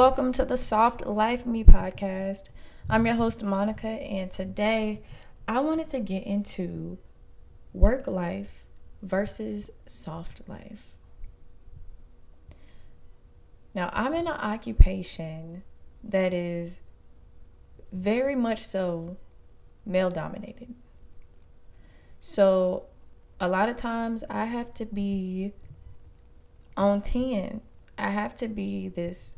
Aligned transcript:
welcome 0.00 0.32
to 0.32 0.46
the 0.46 0.56
Soft 0.56 1.04
Life 1.04 1.44
Me 1.44 1.62
podcast. 1.62 2.48
I'm 2.88 3.04
your 3.04 3.16
host, 3.16 3.44
Monica, 3.44 3.86
and 3.86 4.30
today 4.30 5.02
I 5.46 5.60
wanted 5.60 5.90
to 5.90 6.00
get 6.00 6.22
into 6.24 6.96
work 7.74 8.06
life 8.06 8.64
versus 9.02 9.70
soft 9.84 10.40
life. 10.48 10.96
Now, 13.74 13.90
I'm 13.92 14.14
in 14.14 14.26
an 14.26 14.32
occupation 14.32 15.64
that 16.02 16.32
is 16.32 16.80
very 17.92 18.34
much 18.34 18.60
so 18.60 19.18
male 19.84 20.08
dominated. 20.08 20.74
So, 22.20 22.86
a 23.38 23.48
lot 23.48 23.68
of 23.68 23.76
times 23.76 24.24
I 24.30 24.46
have 24.46 24.72
to 24.76 24.86
be 24.86 25.52
on 26.74 27.02
10. 27.02 27.60
I 27.98 28.08
have 28.08 28.34
to 28.36 28.48
be 28.48 28.88
this 28.88 29.36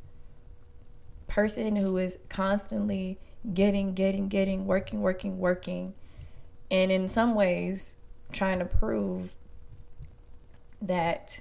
person 1.32 1.76
who 1.76 1.96
is 1.96 2.18
constantly 2.28 3.18
getting, 3.54 3.94
getting, 3.94 4.28
getting, 4.28 4.66
working, 4.66 5.00
working, 5.00 5.38
working, 5.38 5.94
and 6.70 6.92
in 6.92 7.08
some 7.08 7.34
ways 7.34 7.96
trying 8.32 8.58
to 8.58 8.66
prove 8.66 9.32
that 10.82 11.40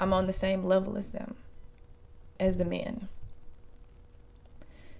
I'm 0.00 0.12
on 0.12 0.26
the 0.26 0.32
same 0.32 0.64
level 0.64 0.96
as 0.96 1.12
them, 1.12 1.36
as 2.40 2.58
the 2.58 2.64
men. 2.64 3.08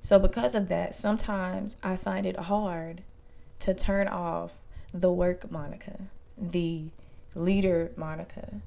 So, 0.00 0.20
because 0.20 0.54
of 0.54 0.68
that, 0.68 0.94
sometimes 0.94 1.76
I 1.82 1.96
find 1.96 2.24
it 2.24 2.36
hard 2.36 3.02
to 3.58 3.74
turn 3.74 4.06
off 4.06 4.52
the 4.92 5.10
work 5.10 5.50
Monica, 5.50 5.98
the 6.38 6.84
leader 7.34 7.90
Monica, 7.96 8.60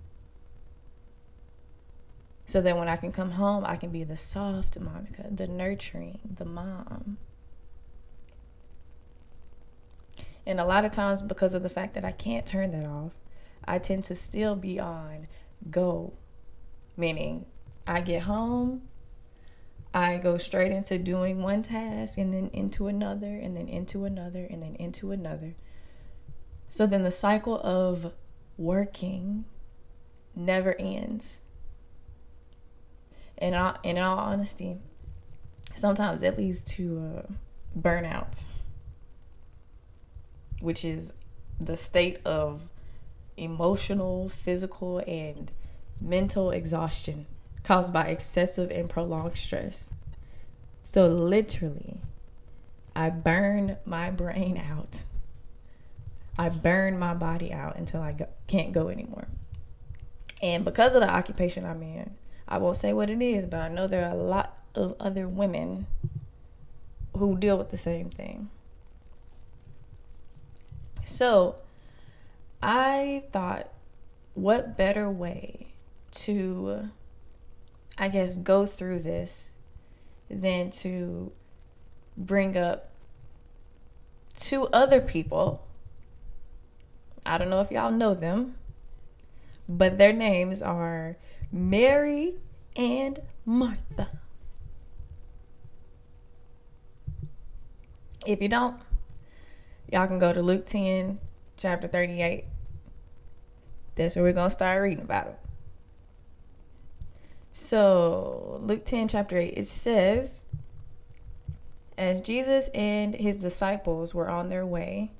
so 2.47 2.61
that 2.61 2.77
when 2.77 2.87
I 2.87 2.95
can 2.95 3.11
come 3.11 3.31
home, 3.31 3.65
I 3.65 3.75
can 3.75 3.91
be 3.91 4.05
the 4.05 4.15
soft 4.15 4.79
Monica, 4.79 5.25
the 5.29 5.47
nurturing, 5.47 6.19
the 6.37 6.45
mom. 6.45 7.17
And 10.45 10.57
a 10.61 10.65
lot 10.65 10.85
of 10.85 10.91
times, 10.91 11.21
because 11.21 11.53
of 11.53 11.61
the 11.61 11.69
fact 11.69 11.93
that 11.95 12.05
I 12.05 12.13
can't 12.13 12.45
turn 12.45 12.71
that 12.71 12.87
off, 12.87 13.11
I 13.67 13.79
tend 13.79 14.05
to 14.05 14.15
still 14.15 14.55
be 14.55 14.79
on 14.79 15.27
go. 15.69 16.13
Meaning, 16.95 17.45
I 17.85 17.99
get 17.99 18.23
home, 18.23 18.83
I 19.93 20.15
go 20.15 20.37
straight 20.37 20.71
into 20.71 20.97
doing 20.97 21.41
one 21.41 21.63
task 21.63 22.17
and 22.17 22.33
then 22.33 22.49
into 22.53 22.87
another, 22.87 23.35
and 23.35 23.57
then 23.57 23.67
into 23.67 24.05
another, 24.05 24.47
and 24.49 24.61
then 24.63 24.75
into 24.75 25.11
another. 25.11 25.55
So 26.69 26.87
then 26.87 27.03
the 27.03 27.11
cycle 27.11 27.59
of 27.59 28.13
working 28.57 29.43
never 30.33 30.75
ends 30.79 31.41
and 33.37 33.55
in, 33.55 33.91
in 33.91 33.97
all 33.97 34.17
honesty, 34.17 34.77
sometimes 35.73 36.23
it 36.23 36.37
leads 36.37 36.63
to 36.63 37.25
uh, 37.27 37.31
burnout, 37.79 38.45
which 40.61 40.83
is 40.83 41.13
the 41.59 41.77
state 41.77 42.19
of 42.25 42.67
emotional, 43.35 44.29
physical, 44.29 45.01
and 45.07 45.51
mental 46.01 46.51
exhaustion 46.51 47.25
caused 47.63 47.93
by 47.93 48.03
excessive 48.03 48.71
and 48.71 48.89
prolonged 48.89 49.37
stress. 49.37 49.91
So, 50.83 51.07
literally, 51.07 51.99
I 52.95 53.09
burn 53.09 53.77
my 53.85 54.09
brain 54.09 54.57
out. 54.71 55.03
I 56.39 56.49
burn 56.49 56.99
my 56.99 57.13
body 57.13 57.51
out 57.51 57.77
until 57.77 58.01
I 58.01 58.13
go, 58.13 58.27
can't 58.47 58.71
go 58.71 58.89
anymore. 58.89 59.27
And 60.41 60.63
because 60.63 60.93
of 60.93 61.01
the 61.01 61.09
occupation 61.09 61.65
I'm 61.65 61.81
in, 61.81 62.11
I 62.47 62.57
won't 62.57 62.77
say 62.77 62.93
what 62.93 63.09
it 63.09 63.21
is, 63.21 63.45
but 63.45 63.59
I 63.59 63.67
know 63.67 63.87
there 63.87 64.05
are 64.05 64.11
a 64.11 64.15
lot 64.15 64.57
of 64.73 64.95
other 64.99 65.27
women 65.27 65.87
who 67.17 67.37
deal 67.37 67.57
with 67.57 67.71
the 67.71 67.77
same 67.77 68.09
thing. 68.09 68.49
So, 71.03 71.55
I 72.61 73.23
thought, 73.31 73.69
what 74.33 74.77
better 74.77 75.09
way 75.09 75.67
to, 76.11 76.89
I 77.97 78.09
guess, 78.09 78.37
go 78.37 78.65
through 78.65 78.99
this 78.99 79.55
than 80.29 80.69
to 80.71 81.31
bring 82.15 82.57
up 82.57 82.91
two 84.35 84.67
other 84.67 85.01
people. 85.01 85.65
I 87.25 87.37
don't 87.37 87.49
know 87.49 87.61
if 87.61 87.71
y'all 87.71 87.91
know 87.91 88.13
them, 88.13 88.55
but 89.67 89.97
their 89.97 90.13
names 90.13 90.61
are 90.61 91.17
Mary 91.51 92.35
and 92.75 93.19
Martha. 93.45 94.09
If 98.25 98.41
you 98.41 98.49
don't, 98.49 98.77
y'all 99.91 100.07
can 100.07 100.19
go 100.19 100.33
to 100.33 100.41
Luke 100.41 100.65
10, 100.65 101.19
chapter 101.55 101.87
38. 101.87 102.45
That's 103.95 104.15
where 104.15 104.25
we're 104.25 104.33
going 104.33 104.47
to 104.47 104.51
start 104.51 104.81
reading 104.81 105.03
about 105.03 105.27
it. 105.27 105.39
So, 107.53 108.59
Luke 108.61 108.85
10, 108.85 109.07
chapter 109.07 109.37
8, 109.37 109.53
it 109.57 109.65
says, 109.65 110.45
As 111.97 112.21
Jesus 112.21 112.69
and 112.75 113.15
his 113.15 113.41
disciples 113.41 114.13
were 114.13 114.29
on 114.29 114.49
their 114.49 114.65
way, 114.65 115.11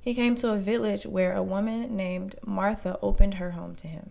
he 0.00 0.14
came 0.14 0.34
to 0.36 0.52
a 0.52 0.56
village 0.56 1.04
where 1.04 1.34
a 1.34 1.42
woman 1.42 1.94
named 1.94 2.36
Martha 2.46 2.98
opened 3.02 3.34
her 3.34 3.50
home 3.50 3.74
to 3.74 3.88
him. 3.88 4.10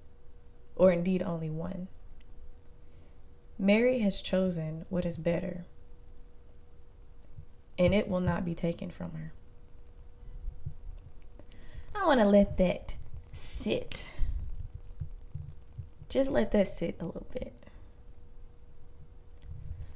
or 0.75 0.91
indeed 0.91 1.21
only 1.21 1.49
one. 1.49 1.87
Mary 3.57 3.99
has 3.99 4.21
chosen 4.21 4.85
what 4.89 5.05
is 5.05 5.17
better, 5.17 5.65
and 7.77 7.93
it 7.93 8.07
will 8.07 8.19
not 8.19 8.43
be 8.43 8.55
taken 8.55 8.89
from 8.89 9.11
her. 9.11 9.33
I 11.93 12.05
want 12.05 12.19
to 12.19 12.25
let 12.25 12.57
that 12.57 12.97
sit. 13.31 14.13
Just 16.09 16.31
let 16.31 16.51
that 16.51 16.67
sit 16.67 16.97
a 16.99 17.05
little 17.05 17.27
bit. 17.31 17.53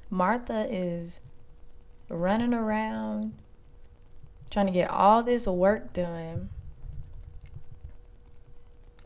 Martha 0.09 0.67
is 0.69 1.19
running 2.07 2.53
around 2.53 3.33
trying 4.49 4.67
to 4.67 4.71
get 4.71 4.89
all 4.89 5.23
this 5.23 5.47
work 5.47 5.91
done 5.91 6.49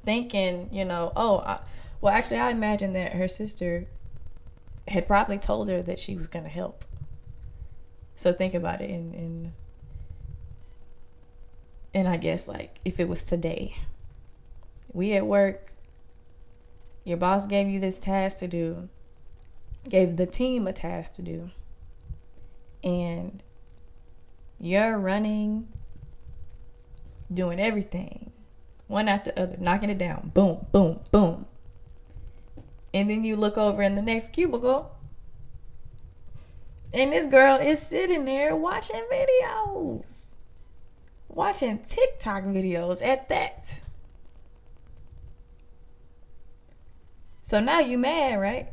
thinking, 0.10 0.68
you 0.72 0.84
know, 0.84 1.14
oh, 1.16 1.38
I, 1.38 1.60
well, 2.02 2.12
actually, 2.12 2.40
I 2.40 2.50
imagine 2.50 2.94
that 2.94 3.14
her 3.14 3.28
sister 3.28 3.86
had 4.88 5.06
probably 5.06 5.38
told 5.38 5.70
her 5.70 5.84
that 5.84 6.00
she 6.00 6.16
was 6.16 6.26
going 6.26 6.46
to 6.46 6.50
help. 6.50 6.84
So 8.16 8.34
think 8.34 8.56
about 8.56 8.82
it, 8.82 8.90
and 8.90 9.14
and 9.14 9.54
and 11.94 12.08
I 12.08 12.18
guess 12.18 12.48
like 12.48 12.80
if 12.84 13.00
it 13.00 13.08
was 13.08 13.24
today, 13.24 13.78
we 14.92 15.14
at 15.14 15.28
work, 15.28 15.74
your 17.04 17.18
boss 17.18 17.46
gave 17.46 17.70
you 17.70 17.80
this 17.80 18.00
task 18.00 18.40
to 18.40 18.48
do, 18.48 18.90
gave 19.88 20.18
the 20.18 20.26
team 20.26 20.66
a 20.66 20.74
task 20.74 21.14
to 21.14 21.22
do, 21.22 21.52
and 22.84 23.44
you're 24.60 24.98
running, 24.98 25.68
doing 27.32 27.60
everything 27.60 28.29
one 28.90 29.08
after 29.08 29.32
the 29.32 29.44
other, 29.44 29.58
knocking 29.60 29.92
it 29.92 30.00
down. 30.00 30.32
Boom, 30.34 30.66
boom, 30.72 31.00
boom. 31.12 31.46
And 32.92 33.08
then 33.08 33.24
you 33.24 33.36
look 33.36 33.56
over 33.56 33.84
in 33.84 33.94
the 33.94 34.02
next 34.02 34.34
cubicle, 34.34 34.92
and 36.92 37.14
this 37.14 37.28
girl 37.28 37.58
is 37.58 37.80
sitting 37.80 38.26
there 38.26 38.56
watching 38.56 39.04
videos, 39.12 40.34
watching 41.28 41.84
TikTok 41.88 42.44
videos 42.46 43.06
at 43.06 43.30
that. 43.30 43.80
So 47.44 47.60
now 47.60 47.80
you 47.80 48.00
mad, 48.00 48.40
right? 48.40 48.70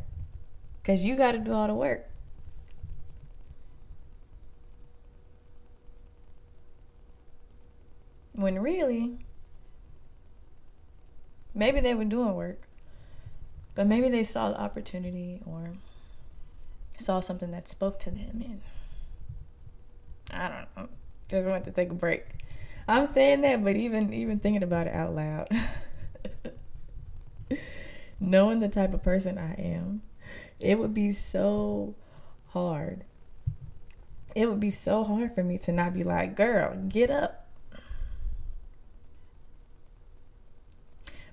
Because 0.80 1.04
you 1.04 1.14
got 1.14 1.32
to 1.32 1.38
do 1.38 1.52
all 1.52 1.66
the 1.66 1.74
work. 1.74 2.08
When 8.32 8.58
really, 8.58 9.18
maybe 11.56 11.80
they 11.80 11.94
were 11.94 12.04
doing 12.04 12.34
work, 12.34 12.68
but 13.74 13.86
maybe 13.86 14.08
they 14.08 14.22
saw 14.22 14.50
the 14.50 14.60
opportunity 14.60 15.40
or 15.44 15.72
saw 16.96 17.20
something 17.20 17.50
that 17.50 17.66
spoke 17.66 17.98
to 18.00 18.10
them 18.10 18.42
and 18.44 18.60
I 20.30 20.48
don't 20.48 20.66
know. 20.76 20.88
Just 21.28 21.46
wanted 21.46 21.64
to 21.64 21.70
take 21.72 21.90
a 21.90 21.94
break. 21.94 22.24
I'm 22.88 23.06
saying 23.06 23.40
that, 23.40 23.64
but 23.64 23.76
even 23.76 24.12
even 24.12 24.38
thinking 24.38 24.62
about 24.62 24.86
it 24.86 24.94
out 24.94 25.14
loud. 25.14 25.48
Knowing 28.20 28.60
the 28.60 28.68
type 28.68 28.94
of 28.94 29.02
person 29.02 29.38
I 29.38 29.54
am, 29.54 30.02
it 30.60 30.78
would 30.78 30.94
be 30.94 31.10
so 31.10 31.94
hard. 32.48 33.04
It 34.34 34.48
would 34.48 34.60
be 34.60 34.70
so 34.70 35.04
hard 35.04 35.34
for 35.34 35.42
me 35.42 35.58
to 35.58 35.72
not 35.72 35.94
be 35.94 36.04
like, 36.04 36.36
girl, 36.36 36.76
get 36.88 37.10
up. 37.10 37.45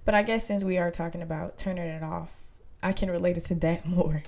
But 0.05 0.15
I 0.15 0.23
guess 0.23 0.45
since 0.45 0.63
we 0.63 0.77
are 0.77 0.91
talking 0.91 1.21
about 1.21 1.57
turning 1.57 1.87
it 1.87 2.03
off, 2.03 2.35
I 2.81 2.91
can 2.91 3.09
relate 3.09 3.37
it 3.37 3.45
to 3.45 3.55
that 3.55 3.85
more. 3.87 4.23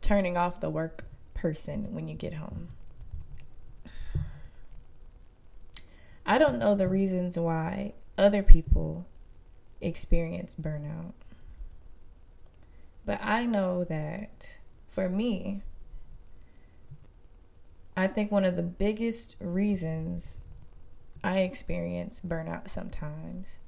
Turning 0.00 0.36
off 0.36 0.60
the 0.60 0.70
work 0.70 1.04
person 1.34 1.94
when 1.94 2.08
you 2.08 2.14
get 2.14 2.34
home. 2.34 2.68
I 6.24 6.38
don't 6.38 6.58
know 6.58 6.74
the 6.74 6.88
reasons 6.88 7.38
why 7.38 7.94
other 8.16 8.42
people 8.42 9.06
experience 9.80 10.54
burnout. 10.54 11.12
But 13.04 13.20
I 13.22 13.46
know 13.46 13.84
that 13.84 14.58
for 14.86 15.08
me, 15.08 15.62
I 17.96 18.06
think 18.06 18.30
one 18.30 18.44
of 18.44 18.56
the 18.56 18.62
biggest 18.62 19.36
reasons 19.40 20.40
I 21.24 21.38
experience 21.38 22.20
burnout 22.26 22.68
sometimes 22.68 23.58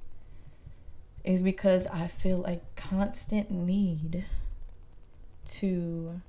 is 1.24 1.42
because 1.42 1.86
I 1.86 2.06
feel 2.06 2.44
a 2.44 2.60
constant 2.76 3.50
need 3.50 4.24
to 5.46 6.20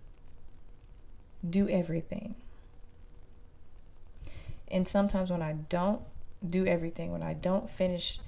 do 1.48 1.68
everything. 1.69 2.36
And 4.69 4.88
sometimes 4.88 5.30
when 5.30 5.42
I 5.42 5.54
don't 5.54 6.01
do 6.45 6.66
everything, 6.66 7.12
when 7.12 7.24
I 7.24 7.33
don't 7.33 7.69
finish 7.69 8.19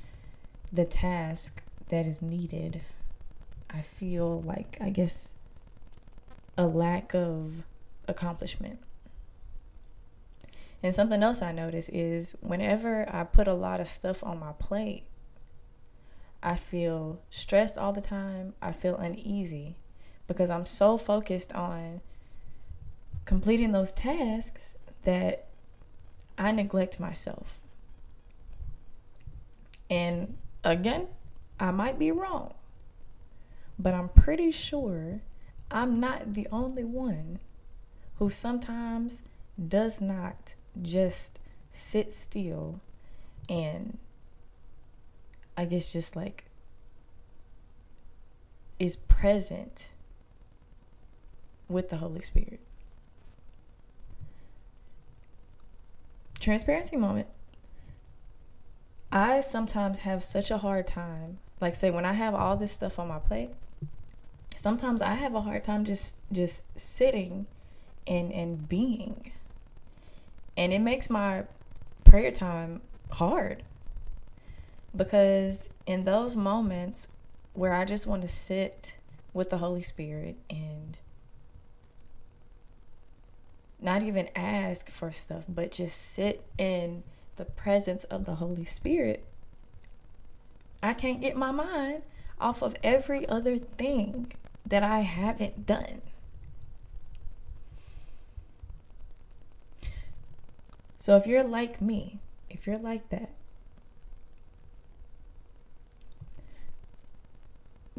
the 0.72 0.86
task 0.86 1.62
that 1.90 2.06
is 2.06 2.22
needed, 2.22 2.82
I 3.70 3.82
feel 3.82 4.42
like, 4.42 4.78
I 4.82 4.90
guess, 4.90 5.34
a 6.58 6.66
lack 6.66 7.14
of 7.14 7.64
accomplishment. 8.08 8.80
And 10.84 10.94
something 10.94 11.24
else 11.24 11.42
I 11.42 11.52
notice 11.52 11.90
is 11.90 12.36
whenever 12.42 13.08
I 13.14 13.24
put 13.24 13.48
a 13.48 13.54
lot 13.54 13.80
of 13.80 13.88
stuff 13.88 14.24
on 14.24 14.40
my 14.40 14.52
plate, 14.54 15.04
I 16.44 16.56
feel 16.56 17.20
stressed 17.30 17.78
all 17.78 17.94
the 17.94 18.02
time. 18.02 18.54
I 18.62 18.72
feel 18.72 18.96
uneasy 18.96 19.76
because 20.28 20.50
I'm 20.50 20.66
so 20.66 20.98
focused 20.98 21.52
on 21.54 22.02
completing 23.26 23.72
those 23.72 23.92
tasks 23.92 24.78
that 25.04 25.48
I 26.38 26.52
neglect 26.52 27.00
myself. 27.00 27.60
And 29.90 30.38
again, 30.64 31.08
I 31.60 31.72
might 31.72 31.98
be 31.98 32.12
wrong, 32.12 32.54
but 33.80 33.94
I'm 33.94 34.10
pretty 34.10 34.52
sure 34.52 35.22
I'm 35.72 36.00
not 36.00 36.34
the 36.34 36.48
only 36.52 36.84
one 36.84 37.40
who 38.20 38.30
sometimes 38.30 39.22
does 39.68 40.00
not 40.00 40.56
just 40.82 41.40
sit 41.72 42.12
still 42.14 42.80
and 43.50 43.98
I 45.56 45.66
guess 45.66 45.92
just 45.92 46.16
like 46.16 46.46
is 48.80 48.96
present 48.96 49.90
with 51.68 51.90
the 51.90 51.98
Holy 51.98 52.22
Spirit. 52.22 52.62
Transparency 56.40 56.96
moment. 56.96 57.28
I 59.12 59.42
sometimes 59.42 60.00
have 60.00 60.24
such 60.24 60.52
a 60.52 60.60
hard 60.60 60.86
time. 60.86 61.40
Like 61.60 61.76
say 61.76 61.90
when 61.90 62.06
I 62.06 62.14
have 62.14 62.36
all 62.36 62.56
this 62.56 62.72
stuff 62.72 63.00
on 63.00 63.08
my 63.08 63.20
plate, 63.20 63.50
sometimes 64.56 65.02
I 65.02 65.16
have 65.16 65.34
a 65.34 65.42
hard 65.42 65.64
time 65.64 65.86
just 65.86 66.20
just 66.32 66.62
sitting 66.80 67.48
and 68.06 68.32
and 68.32 68.70
being. 68.70 69.32
And 70.58 70.74
it 70.74 70.80
makes 70.80 71.10
my 71.10 71.44
prayer 72.04 72.32
time 72.32 72.82
hard. 73.12 73.64
Because 74.96 75.70
in 75.86 76.04
those 76.04 76.36
moments 76.36 77.08
where 77.54 77.74
I 77.74 77.86
just 77.86 78.08
want 78.08 78.24
to 78.24 78.28
sit 78.28 78.96
with 79.34 79.52
the 79.52 79.60
Holy 79.60 79.84
Spirit 79.84 80.38
and 80.50 80.98
not 83.80 84.02
even 84.02 84.28
ask 84.36 84.90
for 84.90 85.12
stuff, 85.12 85.44
but 85.48 85.72
just 85.72 85.96
sit 85.96 86.44
in 86.58 87.04
the 87.36 87.46
presence 87.46 88.04
of 88.06 88.26
the 88.26 88.36
Holy 88.36 88.66
Spirit, 88.66 89.24
I 90.82 90.94
can't 90.94 91.22
get 91.22 91.36
my 91.36 91.52
mind 91.52 92.02
off 92.40 92.62
of 92.62 92.76
every 92.84 93.28
other 93.30 93.58
thing 93.58 94.32
that 94.66 94.84
I 94.84 95.02
haven't 95.02 95.66
done. 95.66 96.02
So 101.08 101.16
if 101.16 101.26
you're 101.26 101.42
like 101.42 101.80
me, 101.80 102.20
if 102.50 102.68
you're 102.68 102.78
like 102.78 103.08
that, 103.12 103.30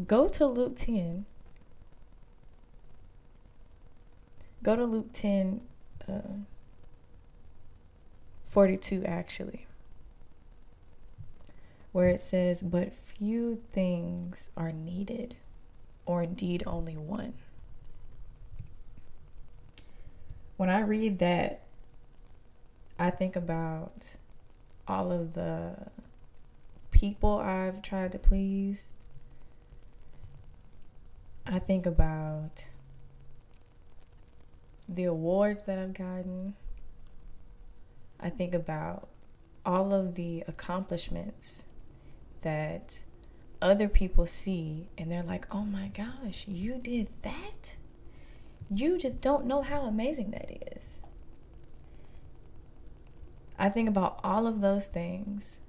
go 0.07 0.29
to 0.29 0.45
Luke 0.45 0.77
10. 0.77 1.25
Go 4.63 4.77
to 4.77 4.85
Luke 4.85 5.11
10 5.15 5.63
uh, 6.07 6.21
42 8.45 9.03
actually, 9.07 9.67
where 11.93 12.11
it 12.11 12.21
says, 12.21 12.61
But 12.61 12.93
few 12.93 13.63
things 13.73 14.51
are 14.55 14.71
needed, 14.71 15.35
or 16.05 16.25
indeed 16.25 16.63
only 16.67 16.99
one. 16.99 17.33
When 20.59 20.69
I 20.69 20.81
read 20.81 21.21
that, 21.21 21.63
I 22.99 23.11
think 23.11 23.37
about 23.37 24.17
all 24.87 25.13
of 25.13 25.35
the 25.35 25.77
people 26.91 27.39
I've 27.39 27.81
tried 27.81 28.13
to 28.13 28.19
please. 28.19 28.91
I 31.47 31.59
think 31.59 31.87
about 31.87 32.69
the 34.89 35.05
awards 35.05 35.67
that 35.67 35.79
I've 35.79 35.95
gotten. 35.95 36.55
I 38.19 38.31
think 38.31 38.53
about 38.53 39.09
all 39.65 39.95
of 39.95 40.17
the 40.17 40.43
accomplishments 40.49 41.65
that 42.41 43.05
other 43.61 43.89
people 43.89 44.27
see 44.27 44.89
and 44.97 45.11
they're 45.11 45.23
like, 45.23 45.47
oh 45.53 45.65
my 45.65 45.89
gosh, 45.89 46.49
you 46.49 46.79
did 46.79 47.09
that? 47.23 47.77
You 48.71 48.99
just 48.99 49.21
don't 49.21 49.47
know 49.47 49.63
how 49.63 49.83
amazing 49.83 50.33
that 50.33 50.77
is. 50.77 51.01
I 53.59 53.69
think 53.69 53.89
about 53.89 54.21
all 54.23 54.47
of 54.47 54.61
those 54.61 54.87
things 54.87 55.61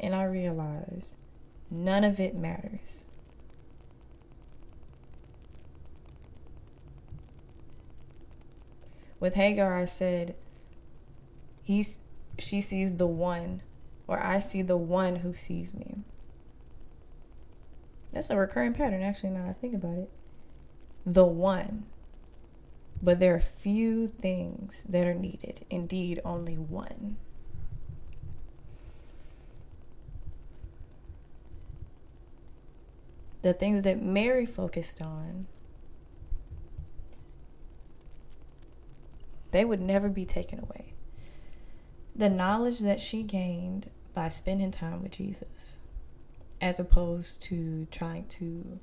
and 0.00 0.14
I 0.14 0.24
realize 0.24 1.16
none 1.70 2.02
of 2.02 2.18
it 2.18 2.34
matters. 2.34 3.04
With 9.20 9.34
Hagar, 9.34 9.78
I 9.78 9.84
said, 9.84 10.34
he's, 11.62 11.98
she 12.38 12.62
sees 12.62 12.96
the 12.96 13.06
one, 13.06 13.60
or 14.08 14.18
I 14.18 14.38
see 14.38 14.62
the 14.62 14.78
one 14.78 15.16
who 15.16 15.34
sees 15.34 15.74
me. 15.74 15.98
That's 18.12 18.30
a 18.30 18.36
recurring 18.36 18.72
pattern, 18.72 19.02
actually, 19.02 19.30
now 19.30 19.46
I 19.46 19.52
think 19.52 19.74
about 19.74 19.98
it. 19.98 20.10
The 21.04 21.26
one. 21.26 21.84
But 23.02 23.18
there 23.18 23.34
are 23.34 23.40
few 23.40 24.08
things 24.08 24.84
that 24.88 25.06
are 25.06 25.14
needed. 25.14 25.64
Indeed, 25.70 26.20
only 26.24 26.58
one. 26.58 27.16
The 33.42 33.54
things 33.54 33.84
that 33.84 34.02
Mary 34.02 34.44
focused 34.44 35.00
on 35.00 35.46
they 39.50 39.64
would 39.64 39.80
never 39.80 40.08
be 40.08 40.24
taken 40.24 40.60
away. 40.60 40.94
The 42.14 42.28
knowledge 42.28 42.80
that 42.80 43.00
she 43.00 43.22
gained 43.22 43.90
by 44.14 44.28
spending 44.28 44.70
time 44.70 45.02
with 45.02 45.12
Jesus, 45.12 45.78
as 46.60 46.78
opposed 46.78 47.42
to 47.44 47.86
trying 47.90 48.26
to 48.28 48.78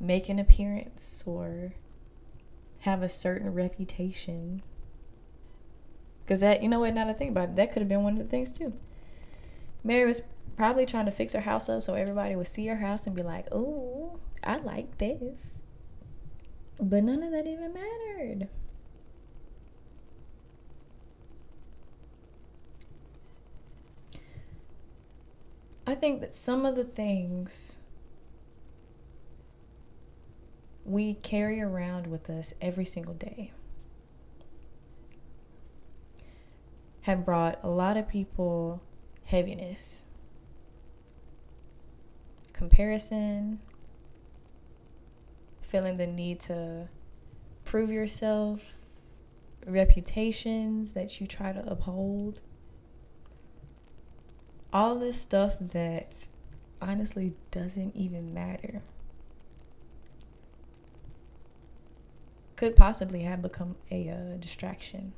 make 0.00 0.28
an 0.28 0.38
appearance 0.38 1.22
or 1.24 1.74
have 2.84 3.02
a 3.02 3.08
certain 3.08 3.54
reputation. 3.54 4.62
Because 6.20 6.40
that, 6.40 6.62
you 6.62 6.68
know 6.68 6.80
what, 6.80 6.92
now 6.92 7.06
that 7.06 7.16
I 7.16 7.18
think 7.18 7.30
about 7.30 7.50
it, 7.50 7.56
that 7.56 7.72
could 7.72 7.80
have 7.80 7.88
been 7.88 8.02
one 8.02 8.12
of 8.12 8.18
the 8.18 8.28
things 8.28 8.52
too. 8.52 8.74
Mary 9.82 10.04
was 10.06 10.22
probably 10.54 10.84
trying 10.84 11.06
to 11.06 11.10
fix 11.10 11.32
her 11.32 11.40
house 11.40 11.70
up 11.70 11.80
so 11.80 11.94
everybody 11.94 12.36
would 12.36 12.46
see 12.46 12.66
her 12.66 12.76
house 12.76 13.06
and 13.06 13.16
be 13.16 13.22
like, 13.22 13.46
oh, 13.50 14.18
I 14.42 14.58
like 14.58 14.98
this. 14.98 15.60
But 16.78 17.04
none 17.04 17.22
of 17.22 17.32
that 17.32 17.46
even 17.46 17.72
mattered. 17.72 18.48
I 25.86 25.94
think 25.94 26.20
that 26.20 26.34
some 26.34 26.66
of 26.66 26.76
the 26.76 26.84
things 26.84 27.78
we 30.84 31.14
carry 31.14 31.60
around 31.60 32.06
with 32.06 32.28
us 32.28 32.54
every 32.60 32.84
single 32.84 33.14
day 33.14 33.52
have 37.04 37.22
brought 37.22 37.58
a 37.62 37.68
lot 37.68 37.98
of 37.98 38.08
people 38.08 38.82
heaviness, 39.26 40.04
comparison, 42.54 43.58
feeling 45.60 45.98
the 45.98 46.06
need 46.06 46.40
to 46.40 46.88
prove 47.64 47.90
yourself, 47.90 48.76
reputations 49.66 50.94
that 50.94 51.20
you 51.20 51.26
try 51.26 51.52
to 51.52 51.60
uphold. 51.70 52.40
All 54.72 54.98
this 54.98 55.20
stuff 55.20 55.58
that 55.58 56.26
honestly 56.80 57.34
doesn't 57.50 57.94
even 57.94 58.32
matter. 58.32 58.82
Could 62.56 62.76
possibly 62.76 63.22
have 63.22 63.42
become 63.42 63.76
a 63.90 64.08
uh, 64.08 64.36
distraction. 64.38 65.12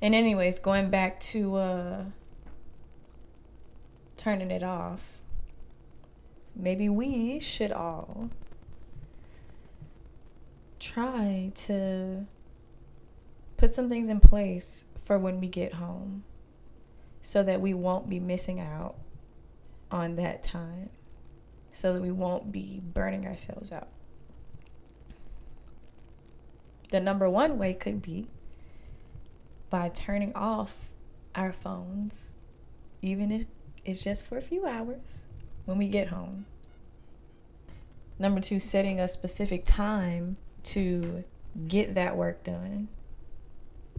And, 0.00 0.14
anyways, 0.14 0.58
going 0.58 0.90
back 0.90 1.18
to 1.20 1.56
uh, 1.56 2.04
turning 4.16 4.50
it 4.50 4.62
off 4.62 5.18
maybe 6.58 6.88
we 6.88 7.38
should 7.38 7.70
all 7.70 8.28
try 10.80 11.52
to 11.54 12.26
put 13.56 13.72
some 13.72 13.88
things 13.88 14.08
in 14.08 14.20
place 14.20 14.84
for 14.98 15.18
when 15.18 15.40
we 15.40 15.48
get 15.48 15.74
home 15.74 16.24
so 17.22 17.42
that 17.42 17.60
we 17.60 17.72
won't 17.72 18.08
be 18.08 18.20
missing 18.20 18.60
out 18.60 18.96
on 19.90 20.16
that 20.16 20.42
time, 20.42 20.90
so 21.72 21.92
that 21.92 22.02
we 22.02 22.10
won't 22.10 22.50
be 22.52 22.80
burning 22.82 23.26
ourselves 23.26 23.70
out. 23.72 23.88
The 26.90 27.00
number 27.00 27.28
one 27.28 27.58
way 27.58 27.74
could 27.74 28.00
be 28.00 28.26
by 29.70 29.90
turning 29.90 30.32
off 30.34 30.90
our 31.34 31.52
phones, 31.52 32.34
even 33.02 33.30
if 33.30 33.44
it's 33.84 34.02
just 34.02 34.26
for 34.26 34.38
a 34.38 34.42
few 34.42 34.66
hours 34.66 35.26
when 35.66 35.78
we 35.78 35.88
get 35.88 36.08
home. 36.08 36.46
Number 38.18 38.40
two, 38.40 38.58
setting 38.58 38.98
a 38.98 39.06
specific 39.06 39.64
time 39.64 40.36
to 40.64 41.24
get 41.66 41.94
that 41.94 42.16
work 42.16 42.42
done. 42.42 42.88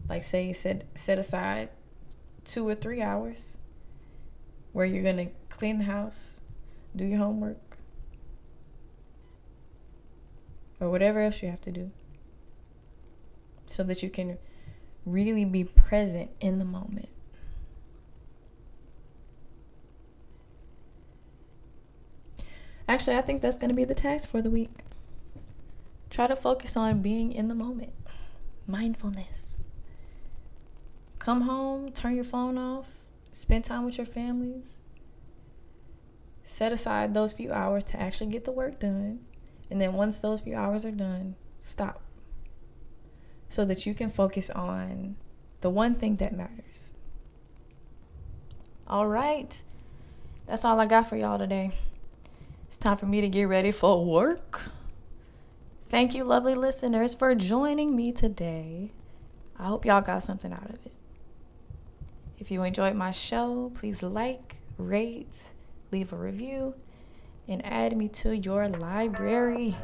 Like 0.08 0.22
say 0.22 0.46
you 0.46 0.54
set 0.54 0.84
set 0.94 1.18
aside 1.18 1.70
two 2.44 2.66
or 2.66 2.74
three 2.74 3.00
hours 3.00 3.56
where 4.72 4.84
you're 4.86 5.04
gonna 5.04 5.28
clean 5.48 5.78
the 5.78 5.84
house, 5.84 6.39
do 6.94 7.04
your 7.04 7.18
homework, 7.18 7.76
or 10.78 10.90
whatever 10.90 11.20
else 11.20 11.42
you 11.42 11.48
have 11.48 11.60
to 11.62 11.72
do. 11.72 11.90
So 13.66 13.82
that 13.84 14.02
you 14.02 14.10
can 14.10 14.38
really 15.06 15.44
be 15.44 15.64
present 15.64 16.30
in 16.40 16.58
the 16.58 16.64
moment. 16.64 17.08
Actually, 22.88 23.16
I 23.16 23.22
think 23.22 23.40
that's 23.40 23.56
going 23.56 23.68
to 23.68 23.74
be 23.74 23.84
the 23.84 23.94
task 23.94 24.28
for 24.28 24.42
the 24.42 24.50
week. 24.50 24.80
Try 26.10 26.26
to 26.26 26.34
focus 26.34 26.76
on 26.76 27.02
being 27.02 27.30
in 27.30 27.46
the 27.46 27.54
moment, 27.54 27.92
mindfulness. 28.66 29.60
Come 31.20 31.42
home, 31.42 31.92
turn 31.92 32.16
your 32.16 32.24
phone 32.24 32.58
off, 32.58 33.04
spend 33.30 33.62
time 33.62 33.84
with 33.84 33.96
your 33.96 34.06
families. 34.06 34.80
Set 36.50 36.72
aside 36.72 37.14
those 37.14 37.32
few 37.32 37.52
hours 37.52 37.84
to 37.84 38.00
actually 38.00 38.28
get 38.28 38.44
the 38.44 38.50
work 38.50 38.80
done. 38.80 39.20
And 39.70 39.80
then 39.80 39.92
once 39.92 40.18
those 40.18 40.40
few 40.40 40.56
hours 40.56 40.84
are 40.84 40.90
done, 40.90 41.36
stop. 41.60 42.02
So 43.48 43.64
that 43.66 43.86
you 43.86 43.94
can 43.94 44.10
focus 44.10 44.50
on 44.50 45.14
the 45.60 45.70
one 45.70 45.94
thing 45.94 46.16
that 46.16 46.36
matters. 46.36 46.90
All 48.88 49.06
right. 49.06 49.62
That's 50.46 50.64
all 50.64 50.80
I 50.80 50.86
got 50.86 51.08
for 51.08 51.14
y'all 51.14 51.38
today. 51.38 51.70
It's 52.66 52.78
time 52.78 52.96
for 52.96 53.06
me 53.06 53.20
to 53.20 53.28
get 53.28 53.44
ready 53.44 53.70
for 53.70 54.04
work. 54.04 54.72
Thank 55.88 56.16
you, 56.16 56.24
lovely 56.24 56.56
listeners, 56.56 57.14
for 57.14 57.32
joining 57.36 57.94
me 57.94 58.10
today. 58.10 58.90
I 59.56 59.66
hope 59.66 59.84
y'all 59.86 60.00
got 60.00 60.24
something 60.24 60.52
out 60.52 60.68
of 60.68 60.84
it. 60.84 60.94
If 62.40 62.50
you 62.50 62.64
enjoyed 62.64 62.96
my 62.96 63.12
show, 63.12 63.70
please 63.76 64.02
like, 64.02 64.56
rate, 64.78 65.52
leave 65.92 66.12
a 66.12 66.16
review, 66.16 66.74
and 67.48 67.64
add 67.64 67.96
me 67.96 68.08
to 68.08 68.36
your 68.36 68.68
library. 68.68 69.76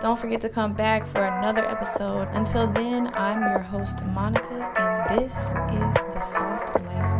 Don't 0.00 0.18
forget 0.18 0.40
to 0.40 0.48
come 0.48 0.74
back 0.74 1.06
for 1.06 1.22
another 1.22 1.64
episode. 1.64 2.28
Until 2.32 2.66
then, 2.66 3.14
I'm 3.14 3.40
your 3.40 3.60
host, 3.60 4.04
Monica, 4.04 4.72
and 4.76 5.20
this 5.20 5.54
is 5.70 5.94
the 6.12 6.20
Soft 6.20 6.74
Life. 6.80 7.11